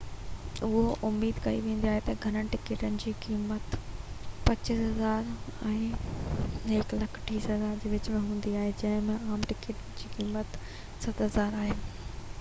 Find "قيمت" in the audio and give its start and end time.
3.25-3.75, 10.17-10.57